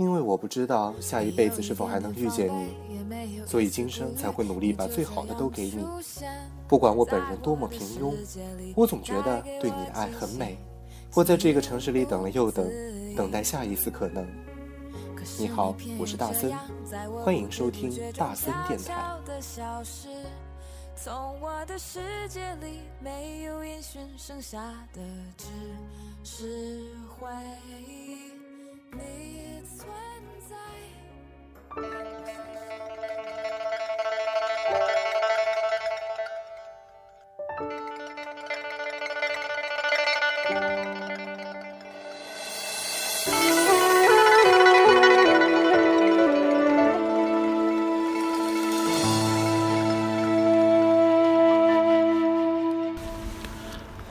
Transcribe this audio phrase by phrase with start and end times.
[0.00, 5.86] 因为我不知道下一辈子是否还能遇见你，所以今生才会努力把最好的都给你。
[6.66, 8.14] 不管我本人多么平庸，
[8.74, 10.56] 我总觉得对你的爱很美。
[11.12, 12.66] 我在这个城市里等了又等，
[13.14, 14.26] 等待下一次可能。
[15.38, 16.50] 你好，我是大森，
[17.22, 18.94] 欢迎收听大森电台。
[20.96, 24.58] 从我的世界里没有烟熏，剩下
[24.94, 25.00] 的
[25.36, 25.46] 只
[26.24, 26.86] 是
[27.18, 27.28] 回
[27.86, 27.99] 忆。
[28.92, 29.88] 你也存
[30.48, 30.56] 在。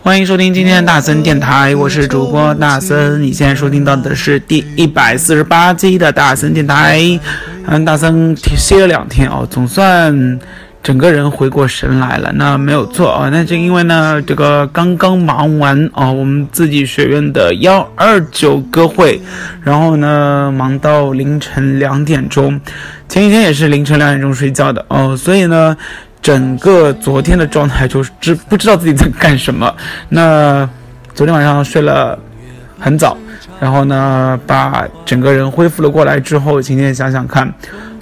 [0.09, 3.21] 欢迎收听今天的大森电台，我是主播大森。
[3.21, 6.99] 你现在收听到的是第一百四十八期的大森电台。
[7.67, 10.39] 嗯，大森歇了两天哦，总算
[10.81, 12.31] 整个人回过神来了。
[12.33, 19.21] 那没有错啊，那就因为呢，这个刚刚忙完哦，我们自己学院的幺二九歌会，
[19.61, 22.59] 然后呢，忙到凌晨两点钟。
[23.07, 25.77] 前几天也是凌晨两点钟睡觉的哦，所以呢。
[26.21, 29.73] 整个昨天的状态就是知不知道自己在干什么。
[30.09, 30.67] 那
[31.13, 32.17] 昨天晚上睡了
[32.79, 33.17] 很早，
[33.59, 37.53] 然后呢，把整个人恢复了过来之后，今天想想看，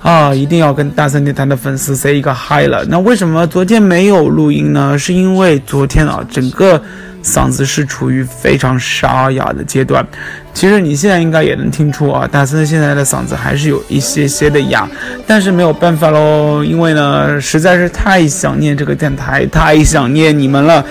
[0.01, 2.83] 啊，一定要跟大森电台的粉丝 say 一个 hi 了。
[2.85, 4.97] 那为什么昨天没有录音呢？
[4.97, 6.81] 是因为昨天啊，整个。
[7.27, 10.05] 嗓子是处于非常沙哑的阶段，
[10.53, 14.88] 其实你现在应该也能听出啊，大森现在的嗓子还是有一些些的哑，
[15.27, 20.85] 但是没有办法喽，因为呢实在是太想念这个电台，太想念你们了，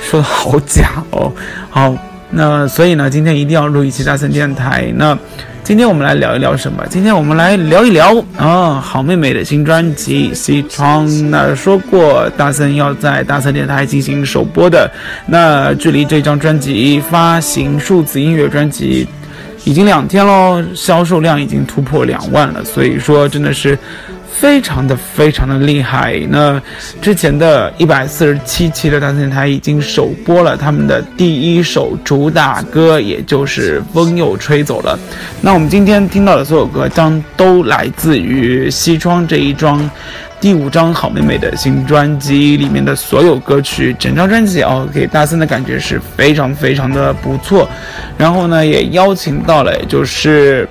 [0.00, 1.32] 说的好假哦，
[1.68, 1.92] 好，
[2.30, 5.18] 那所以呢，今天一定要录一期大森电台，那。
[5.62, 6.84] 今天我们来聊一聊什么？
[6.88, 11.06] 今天我们来聊一聊啊，好妹妹的新专辑《西窗》。
[11.28, 14.90] 那说过，大森要在大森电台进行首播的。
[15.26, 19.06] 那距离这张专辑发行数字音乐专辑
[19.64, 22.64] 已经两天喽，销售量已经突破两万了。
[22.64, 23.78] 所以说，真的是。
[24.32, 26.18] 非常的非常的厉害。
[26.28, 26.60] 那
[27.00, 34.98] 之前的一百四十七期的大森电台已经首播了他们的第一首主打歌，也就是《风又吹走了》。
[35.40, 39.90] 那我们今天听到的所有歌，将都来自于《西窗》这一张
[40.40, 43.94] 第五张好妹妹的新专辑里面的所有歌曲。
[43.98, 47.68] 整张专辑哦，给大森的感觉是非常非常的不错。
[48.16, 50.66] 然后呢，也邀请到了，就是。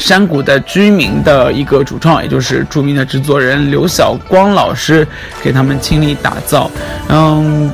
[0.00, 5.06] 山谷的居民的一个主创，也就是著名的制作人刘晓光老师，
[5.42, 6.70] 给他们倾力打造。
[7.10, 7.70] 嗯，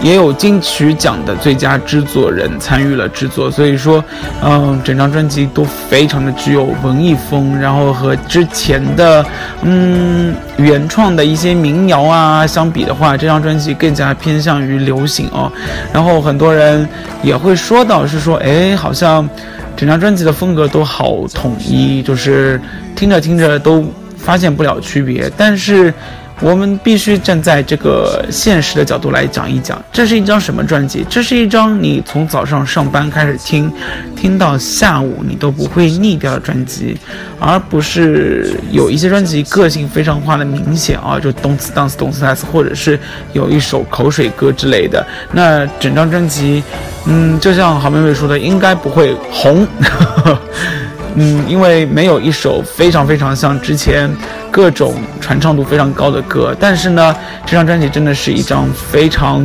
[0.00, 3.50] 也有金曲奖的最佳制作人参与了制作。
[3.50, 4.02] 所以说，
[4.42, 7.56] 嗯，整张专辑都非常的具有文艺风。
[7.60, 9.24] 然后和之前的
[9.62, 15.52] 嗯原创的一些民谣啊相比的话，这张专辑更加偏向于流行哦。
[15.92, 16.88] 然后很多人
[17.22, 19.28] 也会说到是说，哎，好像。
[19.76, 22.60] 整张专辑的风格都好统一，就是
[22.94, 23.84] 听着听着都
[24.16, 25.92] 发现不了区别，但是。
[26.40, 31.04] 我们必须站在这个现实的角度来讲一讲，这是一张什么专辑？
[31.08, 33.72] 这是一张你从早上上班开始听，
[34.14, 36.96] 听到下午你都不会腻掉的专辑，
[37.40, 42.98] 而不是有一些专辑个性非常化的明显啊，就动次打次动次打次，或者是
[43.32, 45.04] 有一首口水歌之类的。
[45.32, 46.62] 那整张专辑，
[47.06, 49.66] 嗯，就像好妹妹说的，应该不会红。
[51.16, 54.14] 嗯，因为没有一首非常非常像之前
[54.50, 59.42] 各种传唱度非常高的歌，但是呢，这张专辑真的是一张非常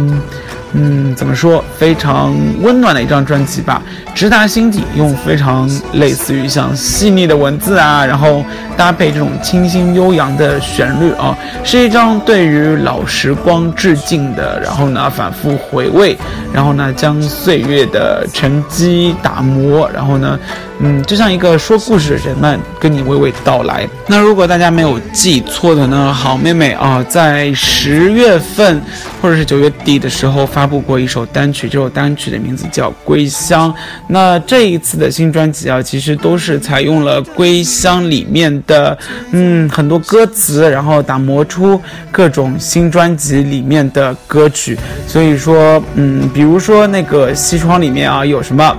[0.74, 3.82] 嗯，怎么说，非常温暖的一张专辑吧，
[4.14, 8.44] 直达心底，用非常类似于像细腻的文字啊，然后
[8.76, 16.18] 搭配这种清新悠扬的旋律啊，是一张对于老时光致敬的，然后呢，反复回味，
[16.54, 20.38] 然后呢，将岁月的沉积打磨，然后呢。
[20.84, 23.88] 嗯，就像一个说故事的人们跟你娓娓道来。
[24.08, 28.82] 那如果大家没有记错的呢，好妹妹啊，在十月份
[29.22, 33.72] 或者是九月底的时候发布过一首单曲，这首单曲的名字叫《归乡》。
[34.08, 38.98] 那这一次的新专辑啊，其实都是采用了《归乡》里面的
[39.32, 41.80] 嗯很多歌词，然后打磨出
[42.12, 44.76] 各种新专辑里面的歌曲。
[45.08, 48.76] 所以说，嗯，比如说那个西窗里面啊，有什么？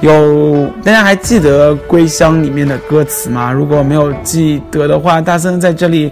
[0.00, 3.50] 有大家还记得《归乡》里面的歌词吗？
[3.52, 6.10] 如果没有记得的话，大森在这里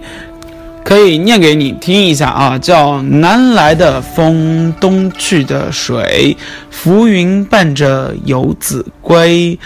[0.83, 6.35] 可以念给你听一下啊，叫“南来的风，东去的水，
[6.69, 9.57] 浮云伴着游子归”，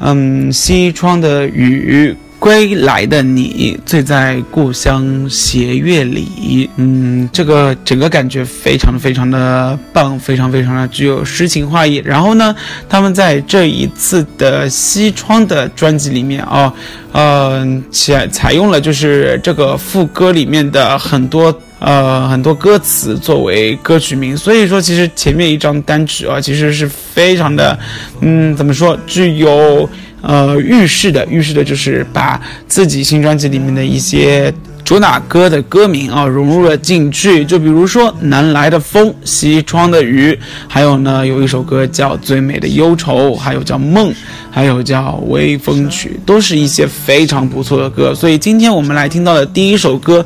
[0.00, 2.16] 嗯，西窗的雨。
[2.38, 6.70] 归来的你，醉在故乡斜月里。
[6.76, 11.96] 嗯，这个整个感觉非常非常的棒，非常非常的具有诗情画意。
[12.04, 12.54] 然后呢，
[12.88, 16.72] 他们在这一次的西窗的专辑里面啊，
[17.12, 24.36] 嗯，采采用了就是这个副歌里面的很多呃很多歌词作为歌曲名。
[24.36, 27.76] 所以说，其实前面一张单曲啊，其实是非常的，
[28.20, 29.90] 嗯，怎么说，具有。
[30.28, 34.52] 呃，预示的，预示的就是把自己新专辑里面的一些
[34.84, 37.42] 主打歌的歌名啊融入了进去。
[37.46, 40.32] 就比如说《南来的风》《西窗的雨》，
[40.68, 44.10] 还有呢，有一首歌叫《最美的忧愁》，还有叫《梦》，
[44.50, 48.14] 还有叫《微风曲》，都是一些非常不错的歌。
[48.14, 50.22] 所以今天我们来听到的第一首歌。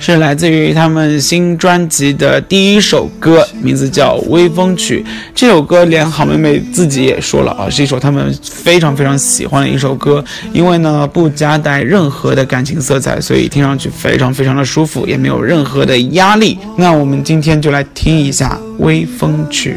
[0.00, 5.04] 是来自于他们新专辑的第一首歌，名字叫《微风曲》。
[5.34, 16.58] 这首歌连好妹妹自己也说了啊，是一首他们非常非常喜欢的一首歌，因为呢不夹带任何的感情色彩，所以听上去非常非常的舒服，也没有任何的压力。
[16.76, 19.74] 那我们今天就来听一下《微风曲》。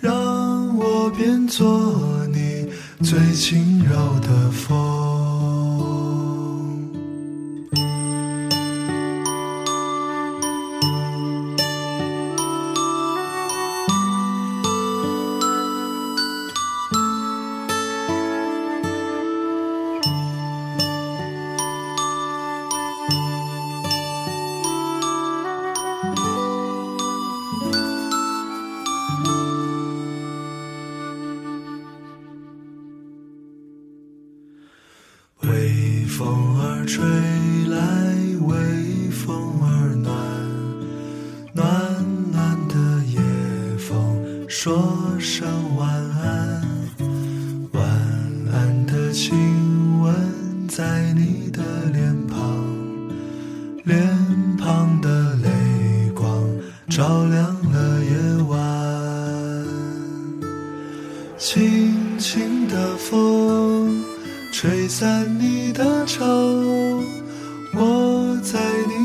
[0.00, 0.14] 让
[0.76, 1.92] 我变作
[2.32, 2.66] 你
[3.02, 5.03] 最轻柔的风。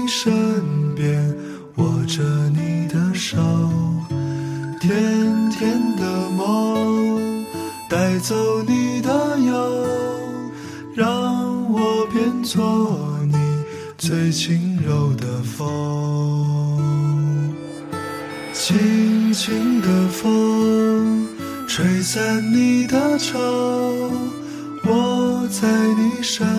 [0.10, 1.24] 身边
[1.76, 3.38] 握着你的手
[4.82, 4.92] 甜
[5.52, 7.46] 甜的梦
[7.88, 9.86] 带走你的忧
[10.96, 13.36] 让我变作你
[14.00, 17.54] 最轻柔的风
[18.52, 21.28] 轻轻的风
[21.68, 23.38] 吹散你的愁
[24.86, 26.59] 我在你身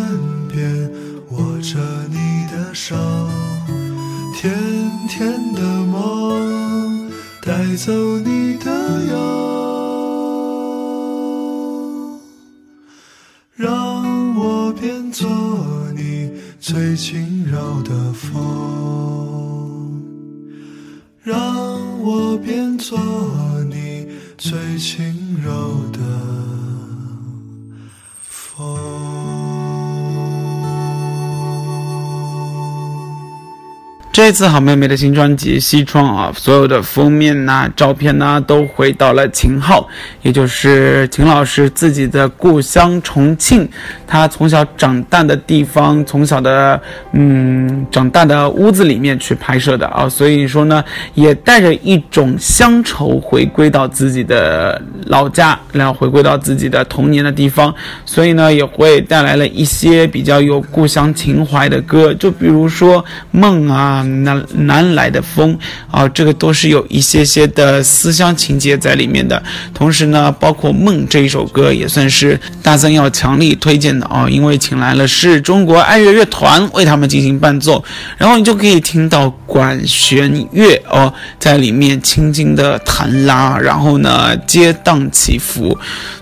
[34.22, 39.88] 这次好妹妹的新专辑《西窗》啊，所有的封面呐、照片呐，都回到了秦昊，
[40.20, 43.66] 也就是秦老师自己的故乡重庆，
[44.06, 46.80] 他从小长大的地方，从小的
[47.12, 50.84] 嗯长大的屋子里面去拍摄的啊，所以说呢，
[51.14, 57.74] 也带着一种乡愁回归到自己的老家，然后回归到自己的童年的地方，
[58.04, 64.06] 所以呢，也会带来了一些比较有故乡情怀的歌，就比如说《梦》啊。
[64.22, 65.58] 南南来的风
[65.90, 69.42] 啊，这个都是有一些些的思乡情节在里面的。
[69.72, 77.82] 同时呢，包括《梦》这一首歌也算是大森要强力推荐的啊，因为请来了是中国爱乐乐团为他们进行伴奏，
[78.18, 85.76] 然后你就可以听到管弦乐哦在里面轻轻的弹拉，然后呢跌宕起伏，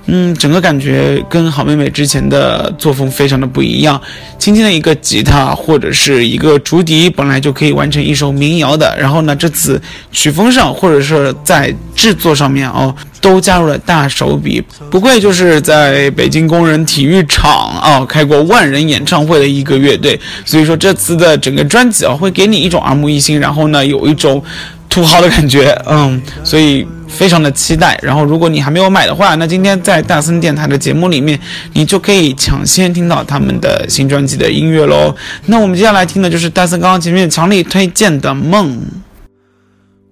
[0.07, 4.00] 嗯，整个感觉跟好妹妹之前的作风非常的不一样。
[4.38, 9.80] 轻轻的一个吉他或者是一个竹笛，本来就可以完成一首民谣的，然后呢，这次
[10.11, 14.62] 曲风上或者是在制作上面哦，都加入了大手笔。
[14.90, 24.42] 不愧就是在北京工人体育场啊开过万人演唱会的一个乐队，所以说这次的整个专辑啊，会给你一种耳目一新，然后呢，有一种
[24.88, 26.87] 土豪的感觉，嗯，所以。
[27.09, 31.40] 非常的期待，然后如果你还没有买的话，那今天在大森电台的节目里面，
[31.73, 35.16] 你就可以抢先听到他们的新专辑的音乐喽。
[35.47, 38.76] 那我们接下来听的就是大森刚刚前面强力推荐的《梦》。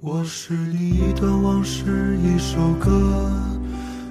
[0.01, 3.31] 我是你一段往事，一首歌，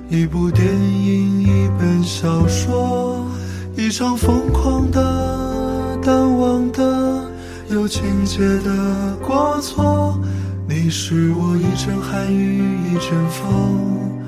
[0.07, 3.25] 一部电影，一本小说，
[3.75, 7.23] 一场疯狂的、淡忘的、
[7.71, 10.15] 有情节的过错。
[10.67, 14.19] 你是我一阵寒雨，一阵风，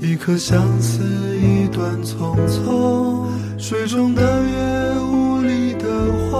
[0.00, 1.04] 一颗相思，
[1.36, 3.26] 一段匆匆。
[3.58, 5.86] 水中的月，雾里的
[6.30, 6.38] 花，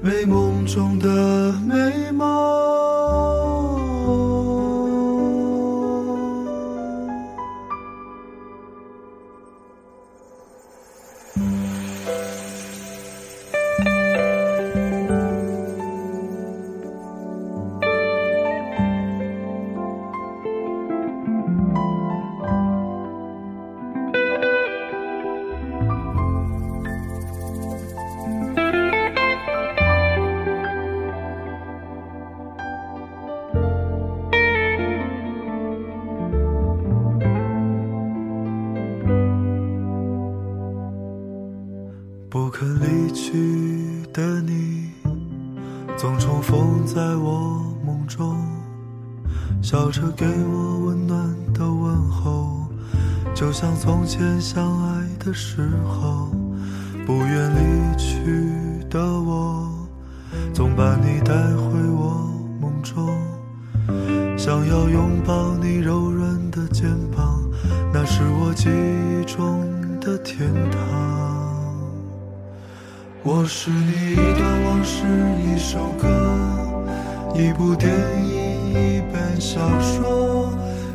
[0.00, 2.65] 美梦中的美梦。
[42.36, 44.90] 不肯离去的你，
[45.96, 48.36] 总重逢在我梦中，
[49.62, 52.68] 笑着给我温暖的问候，
[53.34, 56.30] 就像从前相爱的时候。
[57.06, 59.70] 不愿离去的我，
[60.52, 63.08] 总把你带回我梦中，
[64.36, 67.40] 想要拥抱你柔软的肩膀，
[67.94, 69.64] 那是我记忆中
[70.02, 71.35] 的天堂。
[73.28, 75.02] 我是你一段往事，
[75.42, 76.06] 一首歌，
[77.34, 77.90] 一部电
[78.24, 80.48] 影，一本小说，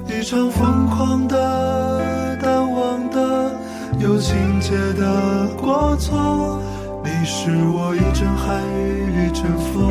[0.07, 3.51] 一场疯狂的、淡忘的、
[3.99, 6.61] 有情节的过错。
[7.03, 9.83] 你是我一阵寒雨，一阵风，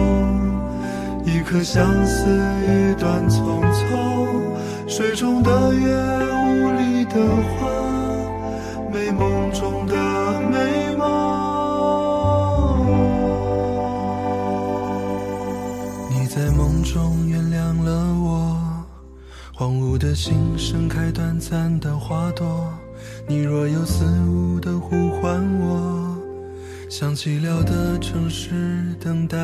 [1.23, 2.25] 一颗相思，
[2.64, 4.88] 一段匆匆。
[4.88, 5.94] 水中的月，
[6.32, 7.20] 雾里的
[7.59, 7.68] 花，
[8.90, 9.94] 美梦中的
[16.52, 18.57] 梦中原谅了我，
[19.54, 22.73] 荒芜的心盛开短暂的花朵。
[23.26, 26.16] 你若有似无的呼唤我，
[26.88, 28.50] 像寂寥的城市
[29.02, 29.38] 等待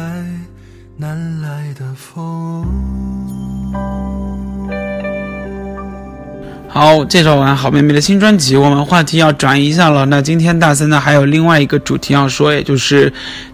[0.97, 2.65] 南来的风。
[6.69, 10.05] 好，介绍完好妹妹的新专辑，我们话题要转移一下了。
[10.07, 13.13] 那今天大森呢还有另外一个主题要说，也就是。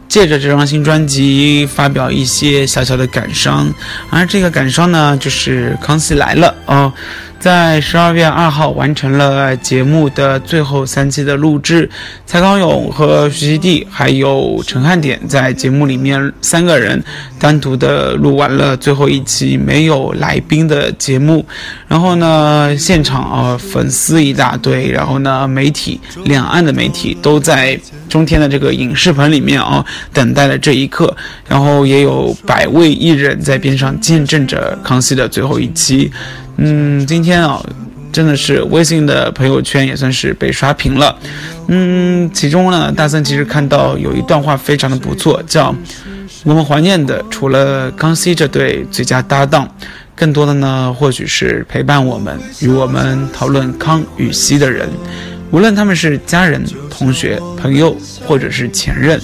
[0.08, 3.72] 借着这张新专辑发表一些小小的感伤，
[4.10, 6.92] 而这个感伤呢，就是《康熙来了》哦。
[7.38, 11.90] 在十二月二号完成了节目的最后三期的录制，
[12.24, 17.02] 蔡康永和徐熙娣还有陈汉典在节目里面三个人
[17.40, 21.44] 单独的录完了最后一期没有来宾的节目。
[21.88, 27.76] 然后呢，现场啊粉丝一大堆，然后呢媒体两岸的媒体都在
[28.08, 31.14] 中天的这个影视棚里面啊等待了这一刻，
[31.46, 36.10] 然后也有百位艺人在边上见证着康熙的最后一期。
[36.56, 37.64] 嗯，今天啊，
[38.12, 41.16] 真的是微信的朋友圈也算是被刷屏了。
[41.68, 45.74] 嗯，其中呢，大森其实看到有一段话非常的不错，叫
[46.44, 49.66] “我们怀念的除了康熙这对最佳搭档，
[50.14, 54.88] 更多的呢，或许是陪伴我们与我们讨论康与熙的人，
[55.50, 59.18] 无论他们是家人、同学、朋友，或者是前任。”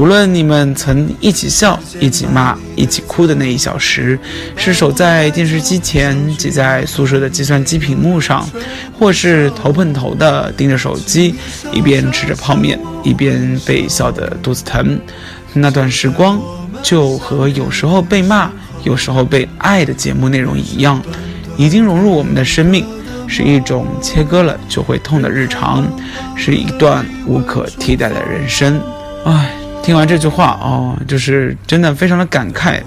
[0.00, 4.18] 无论你们曾一起笑、一起骂、一起哭的那一小时，
[4.56, 8.48] 是守在电视机前，挤在宿舍的计算机屏幕上，
[8.98, 11.34] 或是头碰头的盯着手机，
[11.70, 14.98] 一边吃着泡面，一边被笑得肚子疼，
[15.52, 16.40] 那段时光
[16.82, 18.50] 就和有时候被骂、
[18.84, 20.98] 有时候被爱的节目内容一样，
[21.58, 22.86] 已经融入我们的生命，
[23.26, 25.86] 是一种切割了就会痛的日常，
[26.34, 28.80] 是一段无可替代的人生。
[29.26, 29.50] 唉，
[29.82, 32.80] 听完这句话哦，就是真的非常的感慨。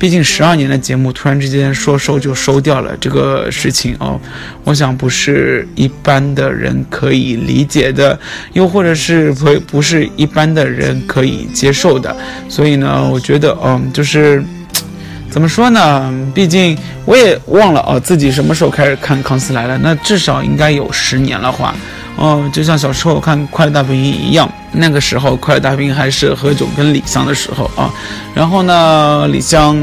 [0.00, 4.18] 毕竟十二年的节目突然之间说收就收掉了这个事情哦，
[4.64, 8.18] 我想不是一般的人可以理解的，
[8.54, 12.14] 又或者是不不是一般的人可以接受的。
[12.48, 14.42] 所以呢，我觉得嗯，就是
[15.30, 16.12] 怎么说呢？
[16.34, 21.74] 毕竟我也忘了哦，自己什么时候开始看《康熙来了》，那至少应该有十年了话。
[22.16, 27.90] 哦，就像小时候看《快乐大本营》一样，那个时候《快乐大本营》还是何炅跟李湘的时候啊。
[28.34, 29.74] 然后呢，李湘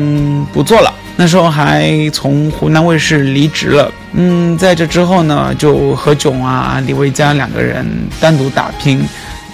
[0.54, 3.92] 不做了，那时候还从湖南卫视离职了。
[4.14, 7.86] 嗯，在这之后呢，就何炅啊、李维嘉两个人
[8.20, 9.04] 单独打拼，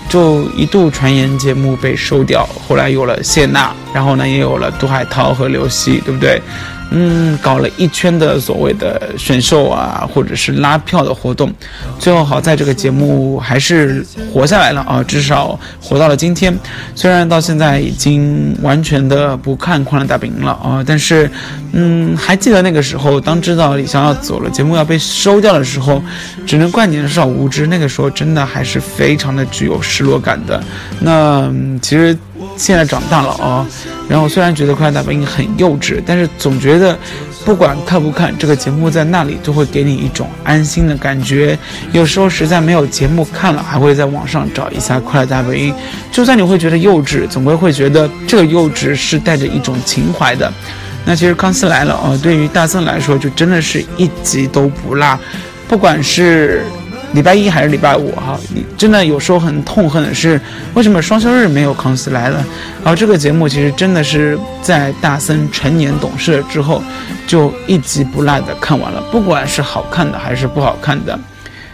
[0.10, 2.48] 就一度传言节目被收掉。
[2.68, 6.42] 后来有了谢娜，然后呢，也有了杜海涛和刘希，对不对？
[6.92, 11.52] 嗯，搞了一圈的所谓的选秀啊，或者是拉票的活动，
[11.98, 16.56] 最后好在这个节目还是活下来了啊，至少活到了今天。
[16.94, 21.30] 虽然到现在已经完全的不看《快乐大本营》了啊，但是，
[21.72, 26.04] 嗯，还记得那个时候，当知道李湘要走了，节目要被收掉的时候，
[26.46, 27.66] 只能怪年少无知。
[27.66, 30.64] 那个时候真的还是非常的具有失落感的。
[31.00, 32.16] 那其实。
[32.58, 33.66] 现在长大了啊，
[34.08, 36.98] 然后虽然觉得《快乐大本营》很幼稚，但是总觉得，
[37.44, 41.58] 不管看不看这个节目，在那里都会给你一种安心的感觉。
[41.92, 45.74] 有时候实在没有节目看了，还会在网上找一下《快乐大本营》。
[46.12, 50.52] 就算你会觉得幼稚，总归会觉得这个幼稚是带着一种情怀的。
[51.06, 55.20] 那其实《康熙来了》啊，对于大森来说，就真的是一集都不落，
[55.68, 56.64] 不管是。
[57.14, 58.40] 礼拜一还是礼拜五哈？
[58.78, 60.40] 真的有时候很痛恨的是，
[60.74, 62.44] 为什么双休日没有康熙来了？
[62.84, 66.84] 然后这个节目其实真的是在大森成年懂事了之后，
[67.28, 71.18] 就一集不落的看完了，不管是好看的还是不好看的。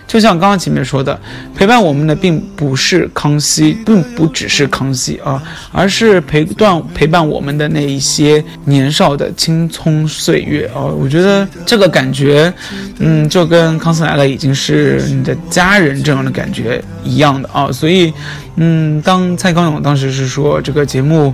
[0.10, 1.18] 就像刚刚前面说的，
[1.56, 5.40] 陪伴我们的并不是康熙，并不只是康熙啊，
[5.72, 10.82] 而是陪伴陪伴我们的那一些年少的青葱岁月啊。
[10.82, 12.52] 我觉得这个感觉，
[12.98, 17.72] 嗯，就跟康熙来了已经是你的家人这样的感觉一样的啊。
[17.72, 18.12] 所以，
[18.56, 21.32] 嗯，当蔡康永当时是说这个节目。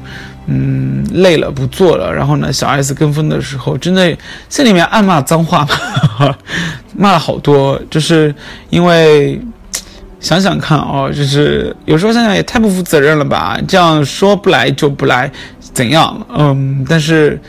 [0.47, 2.13] 嗯，累了不做了。
[2.13, 4.15] 然后呢，小 S 跟风的时候，真的
[4.47, 5.67] 心里面暗骂脏话，
[6.95, 7.81] 骂了好多。
[7.89, 8.33] 就是
[8.69, 9.41] 因为
[10.19, 13.59] 想想看哦，就是有时候想想也太不负责任了吧？
[13.67, 15.31] 这样说不来就不来，
[15.73, 16.25] 怎样？
[16.35, 17.39] 嗯，但是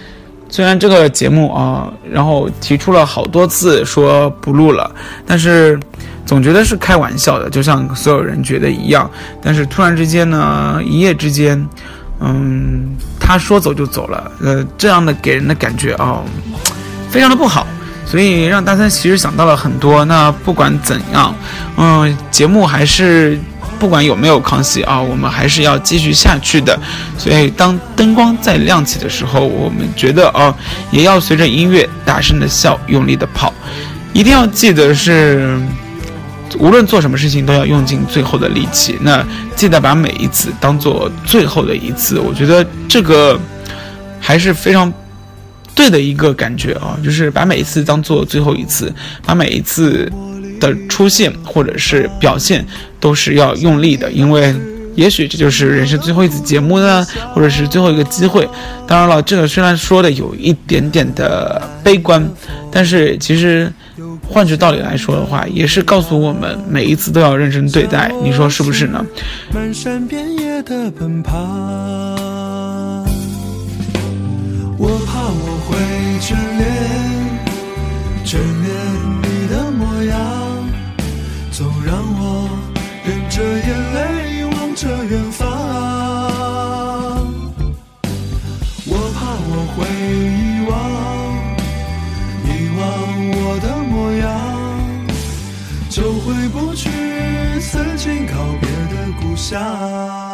[0.48, 4.90] 虽然这个节目啊，然后提出了好多次说不录了，
[5.26, 5.78] 但是
[6.24, 9.10] 总觉得是开玩笑的，就像所有人觉得一样。
[9.42, 11.68] 但是突然之间呢，一夜之间。
[12.20, 16.22] 嗯，他说走就走了，呃，这样的给人的感觉啊，
[17.10, 17.66] 非常的不好，
[18.06, 20.04] 所以让大三其实想到了很多。
[20.06, 21.34] 那不管怎样，
[21.76, 23.38] 嗯，节目还是
[23.78, 26.78] 不管有没有康熙啊，我们还是要继续下去的。
[27.18, 30.54] 所以当灯光再亮起的时候，我们觉得啊，
[30.90, 33.52] 也要随着音乐大声的笑，用力的跑，
[34.14, 35.60] 一定要记得是。
[36.58, 38.96] 无论做什么事情，都要用尽最后的力气。
[39.00, 42.18] 那记得把每一次当做最后的一次。
[42.18, 43.38] 我觉得这个
[44.20, 44.92] 还是非常
[45.74, 48.92] 对的一个感觉啊，就是把每一次当做最后一次，
[49.24, 50.10] 把每一次
[50.60, 52.64] 的出现或者是表现
[53.00, 54.54] 都是要用力的，因为
[54.94, 58.48] 也许这就是人生最后一次节目呢，或者是最后一个机会。
[58.86, 62.26] 当然了，这个虽然说的有一点点的悲观，
[62.70, 63.70] 但是其实。
[64.28, 69.04] 换句道理来说的话，也是告诉我们每一次都要认真对待，你说是不是呢？
[69.52, 71.32] 漫山遍野的奔跑，
[74.78, 75.76] 我怕我会
[76.20, 76.66] 眷恋，
[78.24, 78.65] 眷恋
[99.48, 100.25] 下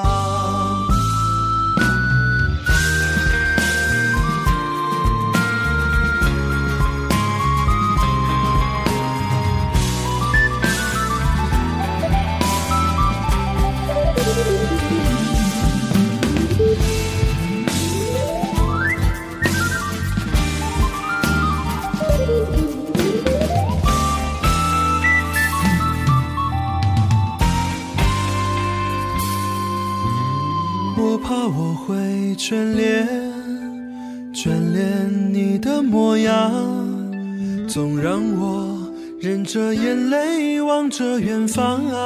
[39.92, 42.00] 眼泪望着远方啊。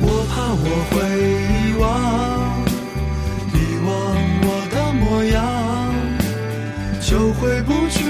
[0.00, 0.98] 我怕我会
[1.54, 1.86] 遗忘，
[3.54, 3.88] 遗忘
[4.42, 5.38] 我的模样，
[7.00, 8.02] 就回不去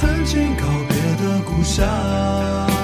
[0.00, 2.77] 曾经告别的故乡。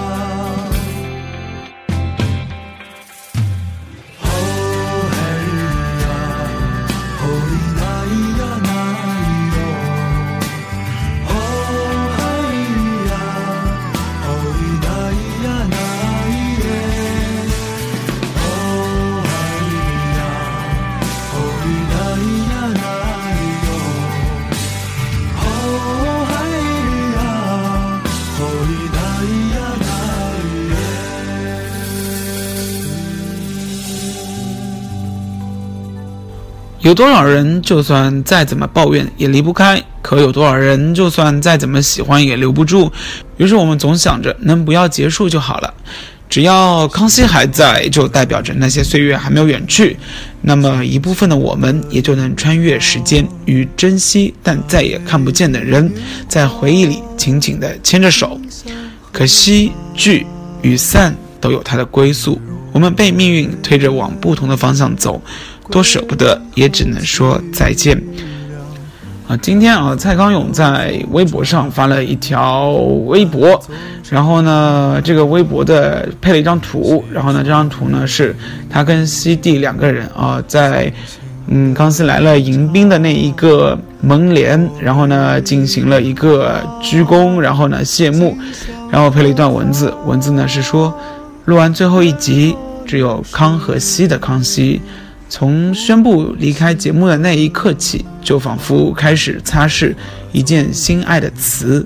[36.85, 42.93] 有多少人就算再怎么抱怨也离不开，可有多少人就算再怎么喜欢也留不住。
[43.39, 45.73] 于是我们总想着能不要结束就好了，
[46.29, 49.97] 只要康熙还在，就代表着那些岁月还没有远去。
[50.43, 55.91] 那么一部分的我们也就能穿越时间，与珍惜但再也看不见的人，
[56.29, 58.39] 在回忆里紧紧地牵着手。
[59.11, 60.27] 可惜聚
[60.61, 62.39] 与散都有它的归宿，
[62.73, 65.23] 我们被命运推着往不同的方向走。
[65.71, 68.01] 多舍不得，也只能说再见。
[69.27, 72.73] 啊，今天啊，蔡康永在微博上发了一条
[73.07, 73.59] 微博，
[74.11, 78.37] 然后呢，这个微博的配了一张图，然后呢，这张图呢是
[78.69, 80.93] 他跟西帝两个人啊，在
[81.47, 88.37] 嗯康熙来了迎宾的那一个门帘，然后呢进行了一个鞠躬，然后呢谢幕，
[88.91, 90.95] 然后配了一段文字，文字呢是说，
[91.47, 94.83] 录完最后一集，只有康和西的康熙。
[95.29, 99.93] 从宣布离开节目的那一刻起，就仿佛开始擦拭
[100.31, 101.85] 一件心爱的瓷，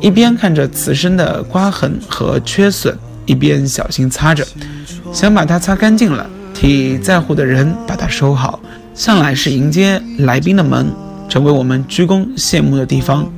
[0.00, 4.44] 一边看着瓷身的刮痕和缺损，一边小心擦着，
[5.12, 8.58] 想把它擦干净了，替在乎的人把它收好。
[8.94, 10.86] 向来是迎接来宾的门，
[11.28, 13.30] 成为我们鞠躬谢幕的地方。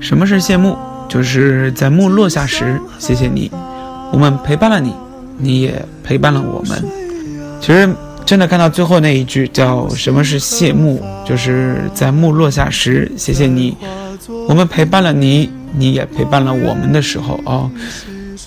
[0.00, 0.76] 什么是谢幕？
[1.08, 3.50] 就是在幕落下时，谢谢你，
[4.10, 4.92] 我们陪伴了你，
[5.38, 6.84] 你也陪伴了我们。
[7.60, 7.88] 其实。
[8.26, 13.76] 真的看到最后那一句叫什么是谢幕，就是在幕落下时，谢谢你，
[14.48, 17.70] 我们陪伴了你，你也陪伴了我们的时候哦。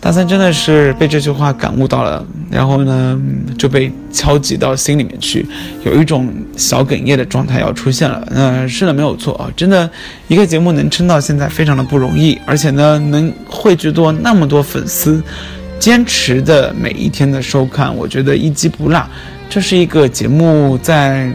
[0.02, 3.20] 大三真的是被这句话感悟到了，然后呢
[3.58, 5.46] 就被敲击到心里面去，
[5.86, 8.22] 有一种小哽咽的状态要出现了。
[8.32, 9.90] 呃，是的，没有错啊，真的
[10.28, 15.22] 一个节目能撑到现在非常的不容易，而且呢能汇聚多那么多粉丝，
[15.80, 19.06] 坚持的每一天的收看，我觉得一集不落。
[19.50, 21.28] 这是一个节目在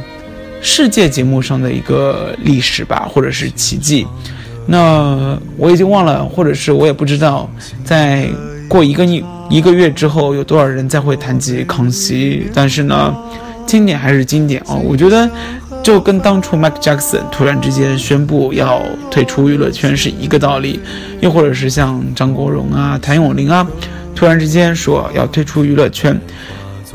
[0.63, 4.07] 世界节目上的一个历史吧，或者是奇迹。
[4.67, 7.51] 那我已经忘了，或者是我也不知道，
[7.85, 8.29] 在
[8.69, 12.47] 过一个一一个月之后，有多少人再会谈及康熙。
[12.55, 13.15] 但是呢，
[13.67, 14.81] 经典还是经典哦。
[14.85, 15.29] 我觉得
[15.83, 20.81] 就跟当初 Mike Jackson 突然之间宣布要退出娱乐圈是一个道理，
[21.21, 23.67] 又或者是像张国荣啊、谭咏麟啊，
[24.15, 26.19] 突然之间说要退出娱乐圈。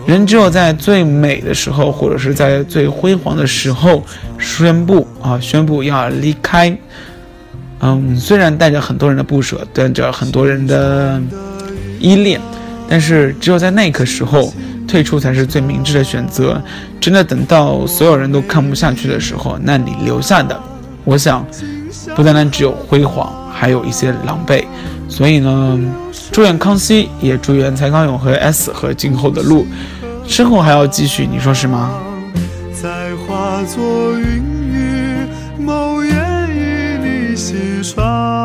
[0.09, 4.03] 人只有在最美的时候，或者是在最辉煌的时候，
[4.39, 6.75] 宣布啊，宣布要离开。
[7.81, 11.21] 嗯，虽然带着很多人的不舍，带着很多人的
[11.99, 12.41] 依恋，
[12.89, 14.51] 但是只有在那个时候
[14.87, 16.61] 退出才是最明智的选择。
[16.99, 20.59] 真的等到所有人都看不下去的时候，那你留下的，
[21.05, 21.45] 我想，
[22.15, 24.65] 不单单只有辉煌，还有一些狼狈。
[25.07, 25.79] 所以呢，
[26.39, 29.67] 祝愿康熙，也祝愿蔡康永和 S 和今后的路。
[30.25, 31.91] 身后还要继续，你说是吗？
[32.81, 34.37] 再化作云
[34.71, 35.27] 雨，
[35.61, 38.38] 某愿与你西窗，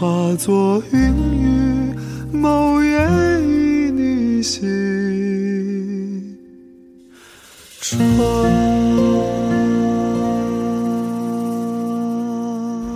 [0.00, 0.98] 化作云
[1.30, 1.94] 雨，
[2.32, 3.06] 某夜
[3.42, 4.66] 与你行。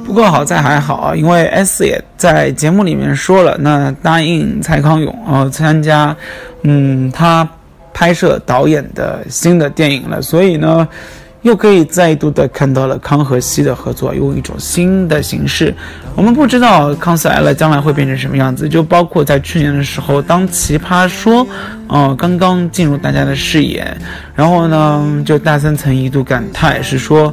[0.07, 6.17] 不过好在还好啊，因为 S 也在节目里面说了，那答应蔡康永啊参加
[6.63, 7.47] 嗯，他
[7.93, 10.89] 拍摄导演的新的电影了，所以呢。
[11.45, 15.73] 又可以再度的看到了康和西的合作，用一种新的形式。
[16.17, 21.45] 我们不知道《康熙来了》将来会变成什么样子，就包括在去年的时候，当《奇葩说》
[21.89, 23.87] 呃刚刚进入大家的视野，
[24.35, 27.33] 然后呢，就大森曾一度感叹是说。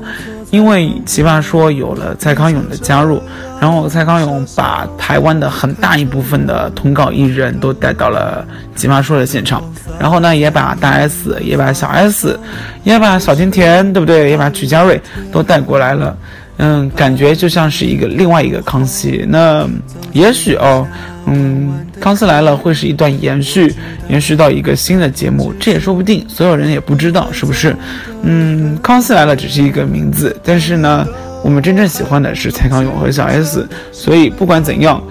[0.51, 3.23] 因为《奇葩说》有了蔡康永的加入，
[3.59, 8.45] 然后蔡康永把台湾的很大一部分的通告艺人都带到了
[8.79, 9.63] 《奇葩说》的现场，
[9.97, 12.37] 然后呢，也把大 S，也把小 S，
[12.83, 14.29] 也把小甜甜，对不对？
[14.29, 16.15] 也把曲家瑞都带过来了。
[16.57, 19.25] 嗯，感觉就像是一个另外一个康熙。
[19.27, 19.67] 那
[20.11, 20.85] 也许哦，
[21.27, 23.73] 嗯，康熙来了会是一段延续，
[24.09, 26.25] 延续到一个新的节目，这也说不定。
[26.27, 27.75] 所有人也不知道是不是？
[28.23, 31.07] 嗯，康熙来了只是一个名字，但是呢，
[31.43, 33.67] 我们真正喜欢的是蔡康永和小 S。
[33.91, 35.01] 所以不管怎样，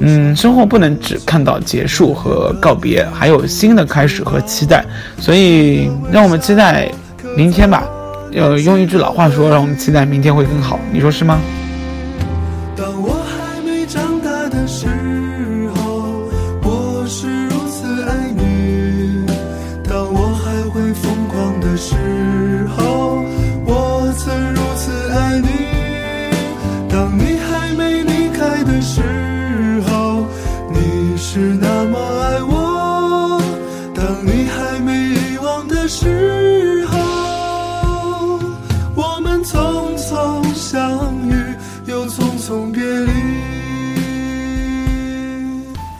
[0.00, 4.84] 嗯，生活不能只看到结束和告别，还有新的开始和期待。
[5.18, 6.90] 所以让我们期待
[7.36, 7.84] 明天吧。
[8.32, 11.38] 呃，用一句老话说，让我们期待明天会更好，你说是吗？
[12.76, 13.19] 当我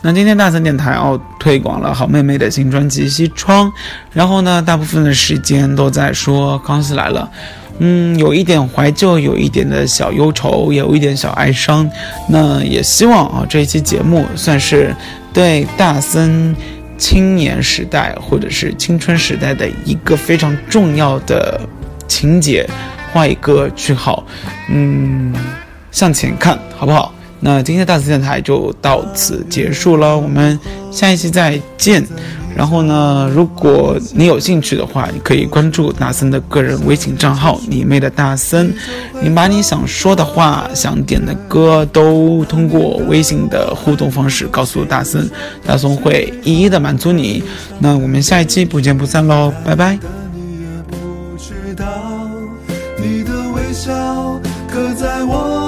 [0.03, 3.67] 那今天大森电台哦推广了好妹妹的新专辑《西窗》，
[4.11, 7.29] 然后呢，大部分的时间都在说《康熙来了》，
[7.77, 11.87] 嗯，有一点怀旧，有一点的小忧愁，有一点小哀伤。
[12.27, 14.95] 那也希望啊，这一期节目算是
[15.31, 16.55] 对大森
[16.97, 21.61] 青年时代或者是青春时代的一个非常重要的
[22.07, 22.67] 情节。
[23.13, 24.25] 画一个句号，
[24.69, 25.35] 嗯，
[25.91, 27.13] 向前看好不好？
[27.41, 30.57] 那今天的大慈电台就到此结束了，我们
[30.91, 32.05] 下一期再见。
[32.55, 38.73] 然后呢，如果你有兴趣的话，你可以关注大森的个人微信账号“你妹的大森”，
[39.23, 45.29] 你把你想说的话、想点的歌都通过微信的互动方式告诉大森，
[45.65, 47.41] 大森会一一的满足你。
[47.79, 49.97] 那我们下一期不见不散喽，拜拜。
[52.97, 53.91] 你的微笑
[54.69, 55.60] 刻在我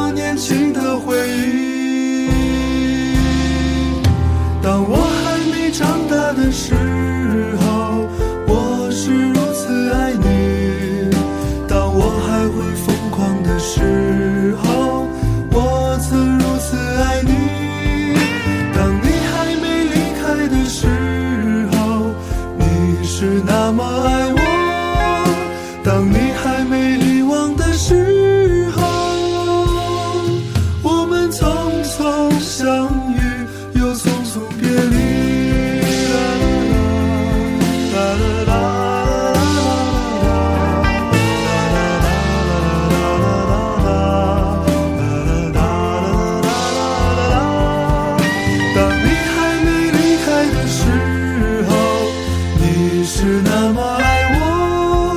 [53.24, 55.16] 是那么爱我；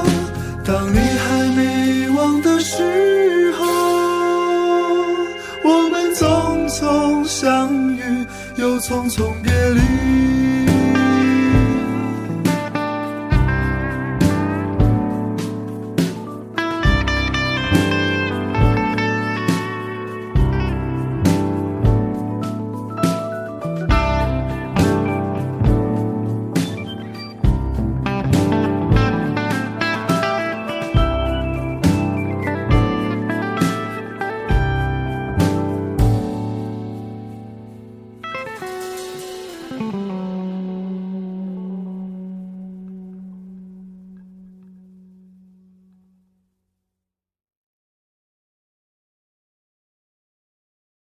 [0.64, 3.66] 当你还没忘的时候，
[5.64, 9.45] 我们匆匆相遇，又匆匆。